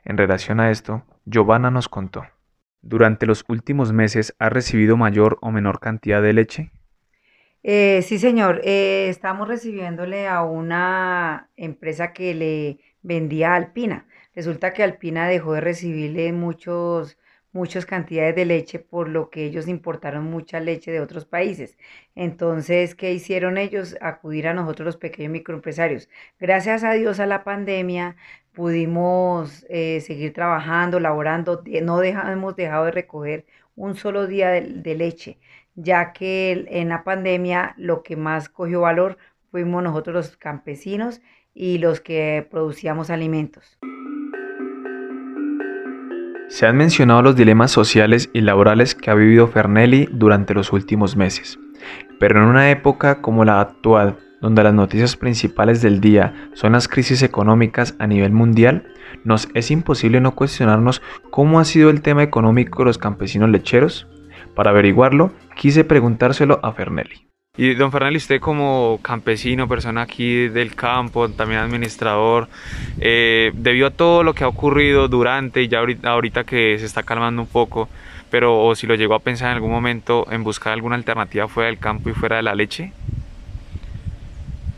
En 0.05 0.19
relación 0.19 0.61
a 0.61 0.71
esto, 0.71 1.07
Giovanna 1.25 1.71
nos 1.71 1.89
contó. 1.89 2.27
¿Durante 2.83 3.25
los 3.25 3.47
últimos 3.49 3.95
meses 3.95 4.37
ha 4.39 4.51
recibido 4.51 4.99
mayor 4.99 5.39
o 5.41 5.51
menor 5.51 5.81
cantidad 5.81 6.21
de 6.21 6.35
leche? 6.35 6.71
Eh, 7.63 8.03
sí, 8.03 8.19
señor. 8.19 8.61
Eh, 8.63 9.07
estamos 9.09 9.49
recibiéndole 9.49 10.29
a 10.29 10.43
una 10.43 11.49
empresa 11.57 12.13
que 12.13 12.35
le 12.35 12.79
vendía 13.01 13.55
Alpina. 13.55 14.07
Resulta 14.35 14.75
que 14.75 14.83
Alpina 14.83 15.27
dejó 15.27 15.55
de 15.55 15.63
recibirle 15.63 16.31
muchos, 16.35 17.17
muchas 17.53 17.87
cantidades 17.87 18.37
de 18.37 18.45
leche 18.45 18.79
por 18.79 19.09
lo 19.09 19.31
que 19.31 19.45
ellos 19.45 19.69
importaron 19.69 20.25
mucha 20.25 20.61
leche 20.61 20.91
de 20.91 21.01
otros 21.01 21.25
países. 21.25 21.77
Entonces, 22.15 22.95
¿qué 22.95 23.13
hicieron 23.13 23.59
ellos? 23.59 23.97
Acudir 24.01 24.49
a 24.49 24.55
nosotros 24.55 24.87
los 24.87 24.97
pequeños 24.97 25.33
microempresarios. 25.33 26.09
Gracias 26.39 26.85
a 26.85 26.93
Dios 26.93 27.21
a 27.21 27.27
la 27.27 27.45
pandemia 27.45 28.17
pudimos 28.53 29.65
eh, 29.69 30.01
seguir 30.01 30.33
trabajando, 30.33 30.99
laborando, 30.99 31.63
no 31.83 32.03
hemos 32.03 32.57
dejado 32.57 32.87
de 32.87 32.91
recoger 32.91 33.47
un 33.77 33.95
solo 33.95 34.27
día 34.27 34.51
de, 34.51 34.95
leche, 34.97 35.39
ya 35.77 36.13
que 36.13 36.67
en 36.69 36.89
la 36.89 37.05
pandemia 37.05 37.75
lo 37.77 38.03
que 38.03 38.17
más 38.17 38.49
cogió 38.49 38.81
valor 38.81 39.17
fuimos 39.53 39.85
nosotros 39.85 40.15
los 40.15 40.37
campesinos 40.37 41.21
y 41.55 41.79
los 41.79 42.01
que 42.01 42.47
producíamos 42.51 43.11
alimentos. 43.11 43.79
Se 46.49 46.67
han 46.67 46.79
mencionado 46.79 47.21
los 47.21 47.37
dilemas 47.37 47.71
sociales 47.71 48.31
y 48.33 48.41
laborales 48.41 48.95
que 48.95 49.11
ha 49.11 49.15
vivido 49.15 49.49
Fernelli 49.49 50.09
durante 50.11 50.55
los 50.55 50.73
últimos 50.73 51.15
meses, 51.15 51.59
pero 52.19 52.41
en 52.41 52.49
una 52.49 52.71
época 52.71 53.21
como 53.21 53.45
la 53.45 53.61
actual, 53.61 54.17
donde 54.41 54.63
las 54.63 54.73
noticias 54.73 55.17
principales 55.17 55.83
del 55.83 56.01
día 56.01 56.51
son 56.55 56.73
las 56.73 56.89
crisis 56.89 57.23
económicas 57.23 57.97
a 57.99 58.07
nivel 58.07 58.33
mundial, 58.33 58.87
nos 59.25 59.49
es 59.53 59.71
imposible 59.71 60.23
no 60.23 60.35
cuestionarnos 60.35 61.03
cómo 61.31 61.61
ha 61.61 61.67
sido 61.67 61.91
el 61.91 62.01
tema 62.01 62.23
económico 62.23 62.79
de 62.79 62.87
los 62.87 62.99
campesinos 62.99 63.51
lecheros. 63.51 64.09
Para 64.55 64.71
averiguarlo, 64.71 65.33
quise 65.55 65.85
preguntárselo 65.85 66.61
a 66.63 66.73
Fernelli. 66.73 67.29
Y 67.59 67.75
don 67.75 67.91
Fernelli, 67.91 68.19
usted 68.19 68.39
como 68.39 69.01
campesino, 69.03 69.67
persona 69.67 70.03
aquí 70.03 70.47
del 70.47 70.77
campo, 70.77 71.29
también 71.29 71.59
administrador, 71.59 72.47
eh, 73.01 73.51
debido 73.53 73.89
a 73.89 73.91
todo 73.91 74.23
lo 74.23 74.33
que 74.33 74.45
ha 74.45 74.49
ocurrido 74.49 75.09
durante 75.09 75.63
y 75.63 75.67
ya 75.67 75.81
ahorita, 75.81 76.45
que 76.45 76.79
se 76.79 76.87
está 76.87 77.03
calmando 77.03 77.43
un 77.43 77.49
poco, 77.49 77.89
pero 78.31 78.73
si 78.77 78.87
lo 78.87 78.95
llegó 78.95 79.17
a 79.17 79.19
pensar 79.19 79.49
en 79.49 79.55
algún 79.57 79.73
momento 79.73 80.25
en 80.31 80.45
buscar 80.45 80.73
alguna 80.73 80.95
alternativa 80.95 81.49
fuera 81.49 81.67
del 81.67 81.81
campo 81.81 82.09
y 82.09 82.13
fuera 82.13 82.37
de 82.37 82.43
la 82.43 82.55
leche? 82.55 82.93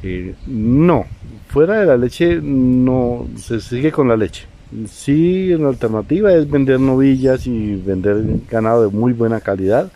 Eh, 0.02 0.34
no, 0.46 1.04
fuera 1.48 1.80
de 1.80 1.84
la 1.84 1.98
leche 1.98 2.40
no 2.42 3.28
se 3.36 3.60
sigue 3.60 3.92
con 3.92 4.08
la 4.08 4.16
leche. 4.16 4.46
Sí, 4.88 5.48
la 5.48 5.68
alternativa 5.68 6.32
es 6.32 6.50
vender 6.50 6.80
novillas 6.80 7.46
y 7.46 7.76
vender 7.76 8.24
ganado 8.50 8.88
de 8.88 8.96
muy 8.96 9.12
buena 9.12 9.42
calidad, 9.42 9.92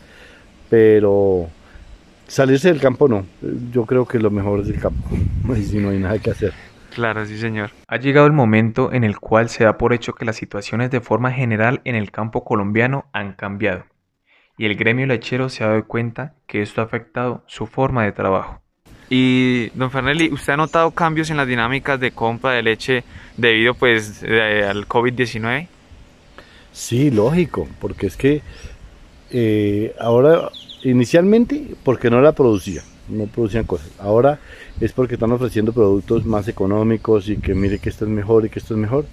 pero 0.69 1.49
salirse 2.26 2.69
del 2.69 2.81
campo 2.81 3.09
no. 3.09 3.26
Yo 3.73 3.87
creo 3.87 4.07
que 4.07 4.19
lo 4.19 4.31
mejor 4.31 4.61
es 4.61 4.69
el 4.69 4.81
campo. 4.81 5.09
Ahí 5.54 5.64
sí 5.64 5.78
no 5.78 5.90
hay 5.90 5.99
nada 5.99 6.19
que 6.19 6.31
hacer. 6.31 6.52
Claro, 6.95 7.26
sí, 7.26 7.37
señor. 7.38 7.71
Ha 7.88 7.97
llegado 7.97 8.26
el 8.26 8.33
momento 8.33 8.93
en 8.93 9.02
el 9.02 9.19
cual 9.19 9.49
se 9.49 9.64
da 9.64 9.76
por 9.76 9.93
hecho 9.93 10.14
que 10.14 10.25
las 10.25 10.37
situaciones 10.37 10.90
de 10.90 11.00
forma 11.00 11.33
general 11.33 11.81
en 11.85 11.97
el 11.97 12.12
campo 12.12 12.45
colombiano 12.45 13.07
han 13.12 13.33
cambiado. 13.33 13.85
Y 14.57 14.66
el 14.66 14.76
gremio 14.76 15.07
lechero 15.07 15.49
se 15.49 15.64
ha 15.64 15.69
dado 15.69 15.85
cuenta 15.87 16.35
que 16.47 16.62
esto 16.62 16.81
ha 16.81 16.85
afectado 16.85 17.43
su 17.47 17.66
forma 17.66 18.04
de 18.04 18.12
trabajo. 18.12 18.61
Y 19.11 19.69
don 19.71 19.90
Fernelli, 19.90 20.33
¿usted 20.33 20.52
ha 20.52 20.57
notado 20.57 20.93
cambios 20.93 21.31
en 21.31 21.37
las 21.37 21.49
dinámicas 21.49 21.99
de 21.99 22.12
compra 22.12 22.52
de 22.52 22.62
leche 22.62 23.04
debido 23.37 23.75
pues 23.75 24.23
al 24.23 24.87
COVID-19? 24.87 25.66
Sí, 26.73 27.11
lógico, 27.11 27.69
porque 27.81 28.07
es 28.07 28.16
que 28.16 28.43
eh, 29.31 29.95
ahora 30.00 30.49
inicialmente 30.85 31.75
porque 31.83 32.11
no 32.11 32.21
la 32.21 32.33
producía, 32.33 32.83
no 33.09 33.26
producían 33.26 33.64
cosas. 33.64 33.91
Ahora 33.99 34.38
es 34.81 34.93
porque 34.93 35.14
están 35.14 35.33
ofreciendo 35.33 35.73
productos 35.73 36.25
más 36.25 36.47
económicos 36.49 37.29
y 37.29 37.38
que 37.38 37.55
mire 37.55 37.79
que 37.79 37.88
esto 37.88 38.05
es 38.05 38.11
mejor 38.11 38.45
y 38.45 38.50
que 38.50 38.59
esto 38.59 38.75
es 38.75 38.81
mejor, 38.81 39.07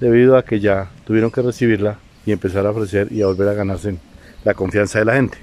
debido 0.00 0.36
a 0.36 0.44
que 0.44 0.60
ya 0.60 0.90
tuvieron 1.04 1.30
que 1.30 1.42
recibirla 1.42 1.98
y 2.24 2.32
empezar 2.32 2.66
a 2.66 2.70
ofrecer 2.70 3.12
y 3.12 3.22
a 3.22 3.26
volver 3.26 3.48
a 3.48 3.54
ganarse 3.54 3.98
la 4.44 4.54
confianza 4.54 4.98
de 4.98 5.04
la 5.04 5.14
gente. 5.14 5.38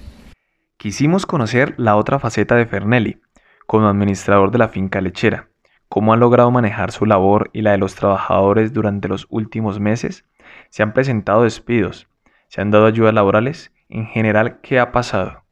Quisimos 0.78 1.26
conocer 1.26 1.76
la 1.78 1.96
otra 1.96 2.20
faceta 2.20 2.56
de 2.56 2.66
Fernelli, 2.66 3.22
como 3.66 3.88
administrador 3.88 4.52
de 4.52 4.58
la 4.58 4.70
finca 4.70 5.00
lechera, 5.00 5.50
cómo 5.88 6.14
ha 6.14 6.18
logrado 6.18 6.52
manejar 6.52 6.92
su 6.92 7.06
labor 7.06 7.50
y 7.54 7.62
la 7.62 7.72
de 7.72 7.78
los 7.78 7.96
trabajadores 7.96 8.74
durante 8.74 9.08
los 9.08 9.28
últimos 9.30 9.80
meses. 9.80 10.26
Se 10.70 10.84
han 10.84 10.94
presentado 10.94 11.44
despidos, 11.44 12.08
se 12.50 12.62
han 12.62 12.72
dado 12.72 12.86
ayudas 12.86 13.14
laborales, 13.14 13.72
en 13.90 14.08
general, 14.08 14.60
¿qué 14.62 14.80
ha 14.80 14.92
pasado? 14.92 15.43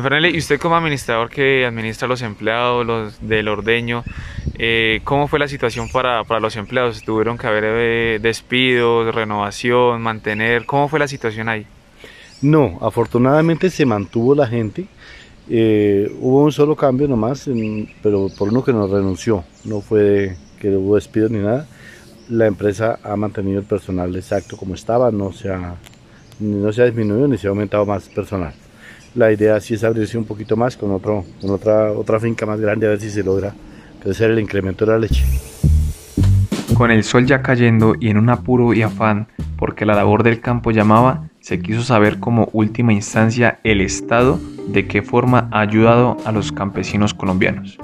Fernelli, 0.00 0.30
y 0.34 0.38
usted 0.38 0.58
como 0.58 0.74
administrador 0.76 1.28
que 1.28 1.66
administra 1.66 2.08
los 2.08 2.22
empleados 2.22 2.86
los 2.86 3.28
del 3.28 3.46
ordeño, 3.48 4.04
eh, 4.58 5.00
¿cómo 5.04 5.28
fue 5.28 5.38
la 5.38 5.48
situación 5.48 5.90
para, 5.90 6.24
para, 6.24 6.40
los 6.40 6.56
empleados? 6.56 7.02
¿Tuvieron 7.02 7.36
que 7.36 7.46
haber 7.46 7.64
eh, 7.66 8.18
despidos, 8.22 9.14
renovación, 9.14 10.00
mantener? 10.00 10.64
¿Cómo 10.64 10.88
fue 10.88 10.98
la 10.98 11.08
situación 11.08 11.50
ahí? 11.50 11.66
No, 12.40 12.78
afortunadamente 12.80 13.68
se 13.68 13.84
mantuvo 13.84 14.34
la 14.34 14.46
gente. 14.46 14.86
Eh, 15.50 16.10
hubo 16.20 16.44
un 16.44 16.52
solo 16.52 16.74
cambio 16.74 17.06
nomás, 17.06 17.48
pero 18.02 18.28
por 18.38 18.48
uno 18.48 18.64
que 18.64 18.72
nos 18.72 18.90
renunció. 18.90 19.44
No 19.64 19.82
fue 19.82 20.36
que 20.58 20.70
hubo 20.70 20.94
despidos 20.94 21.30
ni 21.30 21.40
nada. 21.40 21.66
La 22.30 22.46
empresa 22.46 22.98
ha 23.02 23.14
mantenido 23.16 23.60
el 23.60 23.66
personal 23.66 24.16
exacto 24.16 24.56
como 24.56 24.74
estaba, 24.74 25.10
no 25.10 25.32
se 25.32 25.50
ha, 25.50 25.74
no 26.40 26.72
se 26.72 26.82
ha 26.82 26.86
disminuido 26.86 27.28
ni 27.28 27.36
se 27.36 27.46
ha 27.46 27.50
aumentado 27.50 27.84
más 27.84 28.08
personal. 28.08 28.54
La 29.14 29.30
idea 29.30 29.60
sí 29.60 29.74
es 29.74 29.84
abrirse 29.84 30.16
un 30.16 30.24
poquito 30.24 30.56
más 30.56 30.76
con, 30.76 30.90
otro, 30.90 31.24
con 31.40 31.50
otra, 31.50 31.92
otra 31.92 32.18
finca 32.18 32.46
más 32.46 32.60
grande 32.60 32.86
a 32.86 32.90
ver 32.90 33.00
si 33.00 33.10
se 33.10 33.22
logra 33.22 33.54
crecer 34.02 34.30
el 34.30 34.38
incremento 34.38 34.86
de 34.86 34.92
la 34.92 34.98
leche. 34.98 35.24
Con 36.74 36.90
el 36.90 37.04
sol 37.04 37.26
ya 37.26 37.42
cayendo 37.42 37.94
y 38.00 38.08
en 38.08 38.16
un 38.16 38.30
apuro 38.30 38.72
y 38.72 38.82
afán 38.82 39.28
porque 39.56 39.86
la 39.86 39.94
labor 39.94 40.22
del 40.22 40.40
campo 40.40 40.70
llamaba, 40.70 41.28
se 41.40 41.60
quiso 41.60 41.82
saber 41.82 42.18
como 42.18 42.48
última 42.52 42.92
instancia 42.92 43.60
el 43.64 43.80
Estado 43.80 44.40
de 44.68 44.86
qué 44.86 45.02
forma 45.02 45.48
ha 45.52 45.60
ayudado 45.60 46.16
a 46.24 46.32
los 46.32 46.50
campesinos 46.50 47.14
colombianos. 47.14 47.78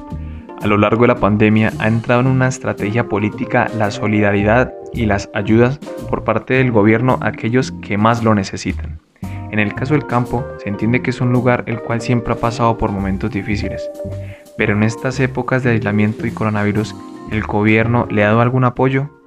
A 0.61 0.67
lo 0.67 0.77
largo 0.77 1.03
de 1.03 1.09
la 1.09 1.21
pandemia 1.21 1.73
ha 1.79 1.87
entrado 1.87 2.23
en 2.23 2.27
una 2.27 2.49
estrategia 2.49 3.09
política 3.09 3.71
la 3.77 3.91
solidaridad 3.91 4.75
y 4.93 5.07
las 5.07 5.31
ayudas 5.35 5.79
por 6.11 6.25
parte 6.25 6.55
del 6.55 6.73
gobierno 6.73 7.19
a 7.21 7.29
aquellos 7.29 7.71
que 7.71 7.99
más 7.99 8.25
lo 8.25 8.35
necesitan. 8.35 8.99
En 9.51 9.59
el 9.59 9.75
caso 9.75 9.95
del 9.95 10.07
campo, 10.07 10.45
se 10.63 10.69
entiende 10.69 11.03
que 11.03 11.11
es 11.11 11.21
un 11.21 11.33
lugar 11.33 11.65
el 11.67 11.81
cual 11.81 12.01
siempre 12.01 12.35
ha 12.35 12.37
pasado 12.37 12.77
por 12.79 12.93
momentos 12.93 13.31
difíciles, 13.31 13.91
pero 14.57 14.75
en 14.75 14.83
estas 14.83 15.19
épocas 15.21 15.63
de 15.63 15.71
aislamiento 15.71 16.27
y 16.27 16.33
coronavirus, 16.33 16.95
¿el 17.31 17.43
gobierno 17.43 18.07
le 18.11 18.25
ha 18.25 18.29
dado 18.29 18.41
algún 18.41 18.65
apoyo? 18.65 19.18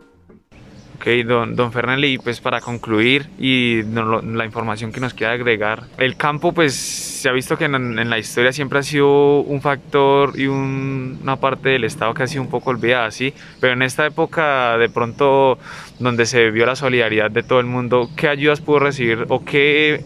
Ok, 1.01 1.08
don, 1.25 1.55
don 1.55 1.72
Fernelli, 1.72 2.20
pues 2.20 2.41
para 2.41 2.62
concluir 2.62 3.25
y 3.39 3.81
la 3.81 4.46
información 4.46 4.91
que 4.91 5.00
nos 5.00 5.15
queda 5.15 5.31
agregar, 5.31 5.86
el 5.98 6.15
campo 6.15 6.51
pues 6.51 6.75
se 6.75 7.27
ha 7.27 7.31
visto 7.31 7.58
que 7.58 7.65
en, 7.65 8.08
la 8.08 8.20
historia 8.20 8.53
siempre 8.53 8.77
ha 8.77 8.84
sido 8.84 9.39
un 9.39 9.62
factor 9.62 10.39
y 10.39 10.46
una 10.46 11.38
parte 11.38 11.70
del 11.70 11.86
Estado 11.86 12.13
que 12.13 12.22
ha 12.22 12.27
sido 12.27 12.43
un 12.43 12.51
poco 12.51 12.70
olvidada, 12.70 13.10
sí, 13.10 13.34
pero 13.60 13.74
en 13.74 13.81
esta 13.81 14.05
época 14.05 14.77
de 14.77 14.89
pronto 14.89 15.58
donde 15.98 16.27
se 16.27 16.51
vio 16.51 16.67
la 16.67 16.75
solidaridad 16.75 17.31
de 17.31 17.41
todo 17.41 17.60
el 17.60 17.65
mundo, 17.65 18.08
¿qué 18.15 18.27
ayudas 18.27 18.62
pudo 18.62 18.77
recibir 18.77 19.25
o 19.29 19.43
qué 19.43 20.03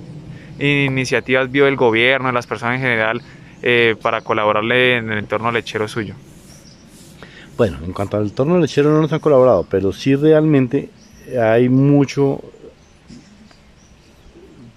iniciativas 0.59 1.51
vio 1.51 1.67
el 1.67 1.75
gobierno, 1.75 2.31
las 2.31 2.47
personas 2.47 2.75
en 2.75 2.81
general, 2.81 3.21
eh, 3.63 3.97
para 4.01 4.21
colaborarle 4.21 4.95
en 4.95 5.11
el 5.11 5.17
entorno 5.17 5.51
lechero 5.51 5.89
suyo? 5.89 6.15
Bueno, 7.57 7.77
en 7.85 7.93
cuanto 7.93 8.17
al 8.17 8.23
entorno 8.23 8.59
lechero 8.59 8.89
no 8.91 9.01
nos 9.01 9.13
han 9.13 9.19
colaborado, 9.19 9.65
pero 9.69 9.93
sí 9.93 10.15
realmente 10.15 10.89
hay 11.41 11.69
mucho 11.69 12.41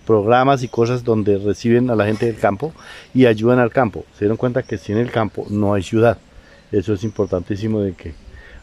programas 0.06 0.62
y 0.62 0.68
cosas 0.68 1.04
donde 1.04 1.36
reciben 1.38 1.90
a 1.90 1.94
la 1.94 2.06
gente 2.06 2.26
del 2.26 2.36
campo 2.36 2.72
y 3.12 3.26
ayudan 3.26 3.58
al 3.58 3.70
campo. 3.70 4.06
Se 4.14 4.20
dieron 4.20 4.36
cuenta 4.36 4.62
que 4.62 4.78
sin 4.78 4.96
el 4.96 5.10
campo 5.10 5.46
no 5.50 5.74
hay 5.74 5.82
ciudad. 5.82 6.18
Eso 6.72 6.94
es 6.94 7.04
importantísimo 7.04 7.80
de 7.80 7.94
que 7.94 8.14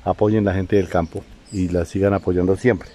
apoyen 0.04 0.46
la 0.46 0.54
gente 0.54 0.76
del 0.76 0.88
campo 0.88 1.24
y 1.52 1.70
la 1.70 1.86
sigan 1.86 2.14
apoyando 2.14 2.56
siempre. 2.56 2.90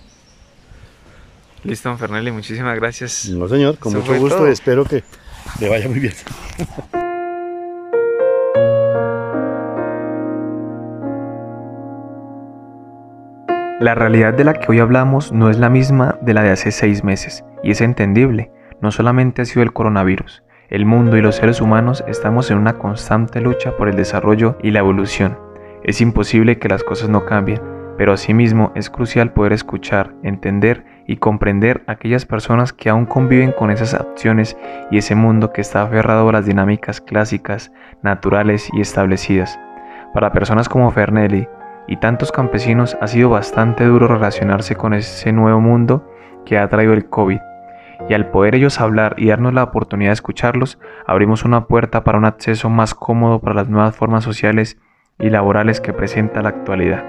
Listo, 1.62 1.90
don 1.90 1.98
Fernelli, 1.98 2.32
muchísimas 2.32 2.74
gracias. 2.76 3.28
No, 3.28 3.46
señor, 3.46 3.78
con 3.78 3.92
mucho 3.92 4.18
gusto 4.18 4.48
y 4.48 4.52
espero 4.52 4.84
que 4.84 5.04
le 5.60 5.68
vaya 5.68 5.88
muy 5.88 6.00
bien. 6.00 6.14
La 13.80 13.94
realidad 13.94 14.34
de 14.34 14.44
la 14.44 14.52
que 14.52 14.70
hoy 14.70 14.78
hablamos 14.78 15.32
no 15.32 15.48
es 15.48 15.58
la 15.58 15.70
misma 15.70 16.18
de 16.20 16.34
la 16.34 16.42
de 16.42 16.50
hace 16.50 16.70
seis 16.70 17.02
meses, 17.02 17.46
y 17.62 17.70
es 17.70 17.80
entendible, 17.80 18.52
no 18.82 18.90
solamente 18.90 19.40
ha 19.40 19.46
sido 19.46 19.62
el 19.62 19.72
coronavirus, 19.72 20.42
el 20.68 20.84
mundo 20.84 21.16
y 21.16 21.22
los 21.22 21.36
seres 21.36 21.62
humanos 21.62 22.04
estamos 22.06 22.50
en 22.50 22.58
una 22.58 22.74
constante 22.74 23.40
lucha 23.40 23.78
por 23.78 23.88
el 23.88 23.96
desarrollo 23.96 24.58
y 24.62 24.72
la 24.72 24.80
evolución. 24.80 25.38
Es 25.82 26.02
imposible 26.02 26.58
que 26.58 26.68
las 26.68 26.84
cosas 26.84 27.08
no 27.08 27.24
cambien, 27.24 27.62
pero 27.96 28.12
asimismo 28.12 28.70
es 28.74 28.90
crucial 28.90 29.32
poder 29.32 29.54
escuchar, 29.54 30.12
entender 30.22 30.84
y 31.06 31.16
comprender 31.16 31.82
a 31.86 31.92
aquellas 31.92 32.26
personas 32.26 32.74
que 32.74 32.90
aún 32.90 33.06
conviven 33.06 33.50
con 33.50 33.70
esas 33.70 33.94
acciones 33.94 34.58
y 34.90 34.98
ese 34.98 35.14
mundo 35.14 35.54
que 35.54 35.62
está 35.62 35.80
aferrado 35.80 36.28
a 36.28 36.32
las 36.32 36.44
dinámicas 36.44 37.00
clásicas, 37.00 37.72
naturales 38.02 38.68
y 38.74 38.82
establecidas. 38.82 39.58
Para 40.12 40.32
personas 40.32 40.68
como 40.68 40.90
Fernelli 40.90 41.48
y 41.90 41.96
tantos 41.96 42.30
campesinos 42.30 42.96
ha 43.00 43.08
sido 43.08 43.28
bastante 43.28 43.84
duro 43.84 44.06
relacionarse 44.06 44.76
con 44.76 44.94
ese 44.94 45.32
nuevo 45.32 45.60
mundo 45.60 46.08
que 46.46 46.56
ha 46.56 46.68
traído 46.68 46.94
el 46.94 47.10
COVID. 47.10 47.40
Y 48.08 48.14
al 48.14 48.30
poder 48.30 48.54
ellos 48.54 48.80
hablar 48.80 49.16
y 49.18 49.28
darnos 49.28 49.52
la 49.52 49.64
oportunidad 49.64 50.10
de 50.10 50.14
escucharlos, 50.14 50.78
abrimos 51.04 51.44
una 51.44 51.66
puerta 51.66 52.04
para 52.04 52.16
un 52.16 52.24
acceso 52.24 52.70
más 52.70 52.94
cómodo 52.94 53.40
para 53.40 53.56
las 53.56 53.68
nuevas 53.68 53.94
formas 53.96 54.22
sociales 54.22 54.78
y 55.18 55.30
laborales 55.30 55.80
que 55.80 55.92
presenta 55.92 56.42
la 56.42 56.50
actualidad. 56.50 57.04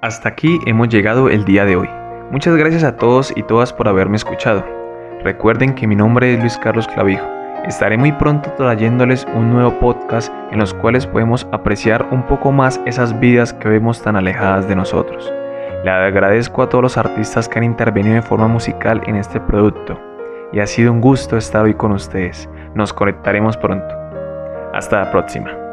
Hasta 0.00 0.28
aquí 0.28 0.60
hemos 0.66 0.88
llegado 0.88 1.28
el 1.28 1.44
día 1.44 1.64
de 1.64 1.76
hoy. 1.76 1.90
Muchas 2.30 2.56
gracias 2.56 2.84
a 2.84 2.96
todos 2.96 3.32
y 3.36 3.42
todas 3.42 3.72
por 3.72 3.88
haberme 3.88 4.16
escuchado. 4.16 4.64
Recuerden 5.24 5.74
que 5.74 5.88
mi 5.88 5.96
nombre 5.96 6.32
es 6.32 6.40
Luis 6.40 6.56
Carlos 6.58 6.86
Clavijo. 6.86 7.35
Estaré 7.66 7.96
muy 7.96 8.12
pronto 8.12 8.52
trayéndoles 8.52 9.26
un 9.34 9.52
nuevo 9.52 9.72
podcast 9.80 10.32
en 10.52 10.60
los 10.60 10.72
cuales 10.72 11.04
podemos 11.04 11.48
apreciar 11.50 12.06
un 12.12 12.22
poco 12.22 12.52
más 12.52 12.80
esas 12.86 13.18
vidas 13.18 13.52
que 13.52 13.68
vemos 13.68 14.00
tan 14.00 14.14
alejadas 14.14 14.68
de 14.68 14.76
nosotros. 14.76 15.32
Le 15.82 15.90
agradezco 15.90 16.62
a 16.62 16.68
todos 16.68 16.82
los 16.82 16.96
artistas 16.96 17.48
que 17.48 17.58
han 17.58 17.64
intervenido 17.64 18.14
de 18.14 18.22
forma 18.22 18.46
musical 18.46 19.02
en 19.06 19.16
este 19.16 19.40
producto 19.40 20.00
y 20.52 20.60
ha 20.60 20.66
sido 20.66 20.92
un 20.92 21.00
gusto 21.00 21.36
estar 21.36 21.64
hoy 21.64 21.74
con 21.74 21.90
ustedes. 21.90 22.48
Nos 22.76 22.92
conectaremos 22.92 23.56
pronto. 23.56 23.94
Hasta 24.72 25.00
la 25.00 25.10
próxima. 25.10 25.65